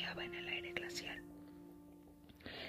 [0.00, 1.22] brillaba en el aire glacial.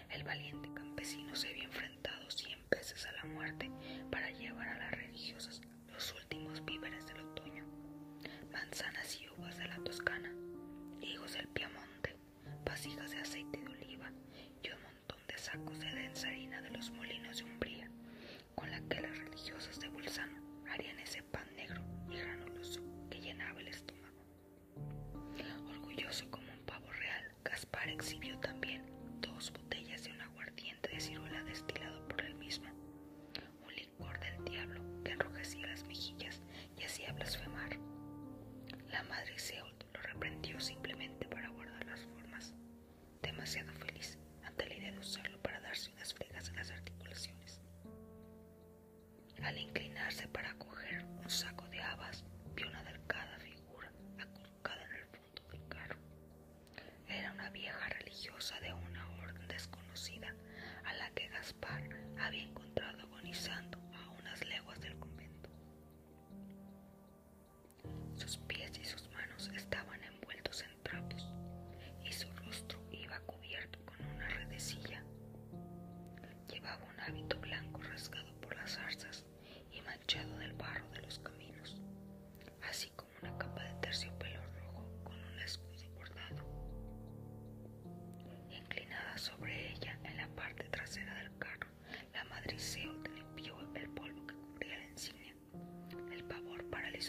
[0.09, 3.69] El valiente campesino se había enfrentado cien veces a la muerte
[4.09, 7.65] para llevar a las religiosas los últimos víveres del otoño,
[8.51, 10.33] manzanas y uvas de la Toscana,
[11.01, 12.15] higos del Piamonte,
[12.65, 14.09] vasijas de aceite de oliva
[14.63, 17.89] y un montón de sacos de densa harina de los molinos de Umbría,
[18.55, 21.50] con la que las religiosas de Bolzano harían ese pan
[39.41, 42.53] Seol lo reprendió simplemente para guardar las formas,
[43.23, 47.59] demasiado feliz ante la idea de usarlo para darse unas fregas en las articulaciones.
[49.41, 52.23] Al inclinarse para coger un saco de habas,
[52.55, 55.97] vio una delgada figura acurrucada en el fondo del carro.
[57.07, 58.80] Era una vieja religiosa de una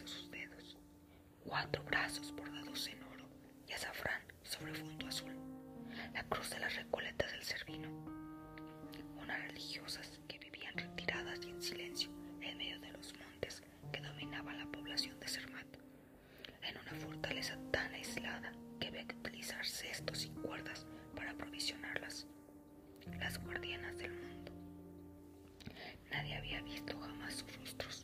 [0.07, 0.77] sus dedos.
[1.45, 3.25] Cuatro brazos bordados en oro
[3.69, 5.33] y azafrán sobre fondo azul.
[6.15, 7.89] La cruz de las recoletas del Cervino.
[9.21, 12.11] Unas religiosas que vivían retiradas y en silencio
[12.41, 13.63] en medio de los montes
[13.93, 15.79] que dominaban la población de Zermatt.
[16.63, 22.27] En una fortaleza tan aislada que había que utilizar cestos y cuerdas para aprovisionarlas.
[23.19, 24.53] Las guardianas del mundo.
[26.11, 28.02] Nadie había visto jamás sus rostros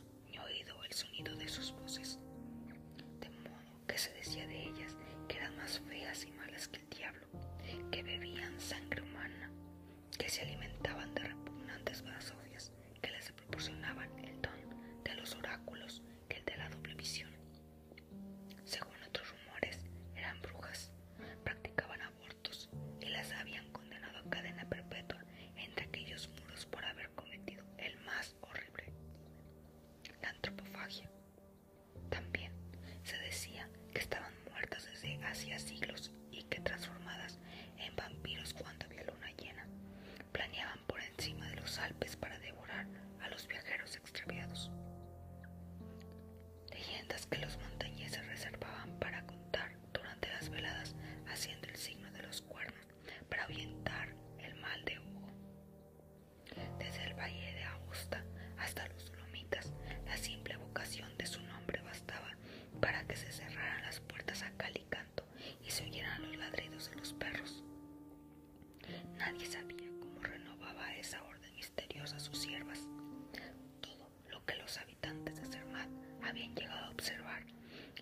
[76.29, 77.43] habían llegado a observar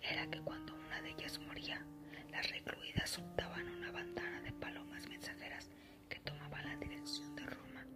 [0.02, 1.82] era que cuando una de ellas moría,
[2.30, 5.70] las recluidas soltaban una bandana de palomas mensajeras
[6.10, 7.86] que tomaban la dirección de Roma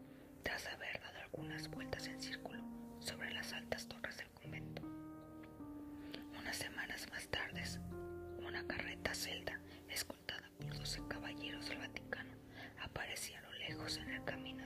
[0.43, 2.62] tras haber dado algunas vueltas en círculo
[3.00, 4.82] sobre las altas torres del convento.
[6.38, 7.62] Unas semanas más tarde,
[8.38, 12.32] una carreta celda, escoltada por doce caballeros del Vaticano,
[12.82, 14.62] aparecía a lo lejos en el camino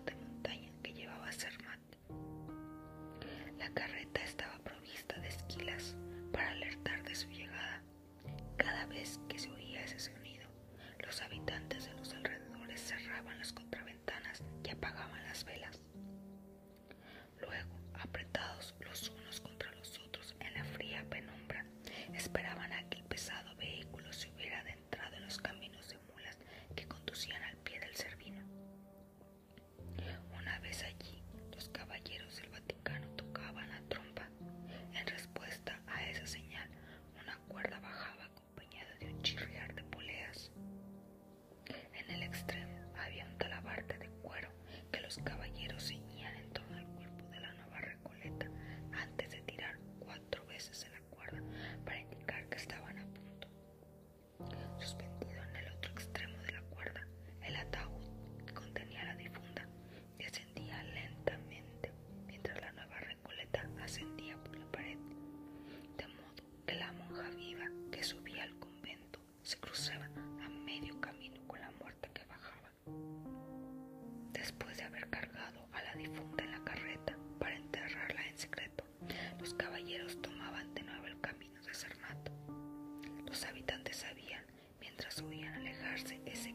[69.46, 70.06] se cruzaba
[70.44, 72.68] a medio camino con la muerta que bajaba.
[74.32, 78.82] Después de haber cargado a la difunta en la carreta para enterrarla en secreto,
[79.38, 82.32] los caballeros tomaban de nuevo el camino de Cernato.
[83.24, 84.44] Los habitantes sabían,
[84.80, 86.52] mientras oían alejarse ese